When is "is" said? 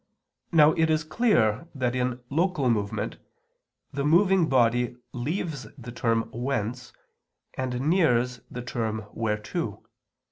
0.89-1.03